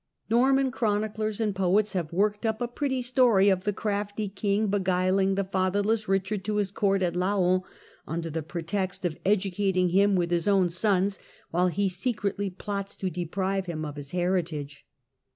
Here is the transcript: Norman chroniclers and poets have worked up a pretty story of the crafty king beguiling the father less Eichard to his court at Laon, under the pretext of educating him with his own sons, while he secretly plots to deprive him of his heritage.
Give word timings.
Norman 0.31 0.71
chroniclers 0.71 1.39
and 1.39 1.55
poets 1.55 1.93
have 1.93 2.11
worked 2.11 2.43
up 2.43 2.59
a 2.59 2.67
pretty 2.67 3.03
story 3.03 3.49
of 3.49 3.65
the 3.65 3.71
crafty 3.71 4.27
king 4.27 4.65
beguiling 4.65 5.35
the 5.35 5.43
father 5.43 5.83
less 5.83 6.05
Eichard 6.05 6.43
to 6.43 6.55
his 6.55 6.71
court 6.71 7.03
at 7.03 7.15
Laon, 7.15 7.61
under 8.07 8.31
the 8.31 8.41
pretext 8.41 9.05
of 9.05 9.19
educating 9.23 9.89
him 9.89 10.15
with 10.15 10.31
his 10.31 10.47
own 10.47 10.69
sons, 10.71 11.19
while 11.51 11.67
he 11.67 11.87
secretly 11.87 12.49
plots 12.49 12.95
to 12.95 13.11
deprive 13.11 13.67
him 13.67 13.85
of 13.85 13.95
his 13.95 14.09
heritage. 14.09 14.87